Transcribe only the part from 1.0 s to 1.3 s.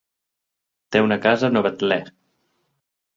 una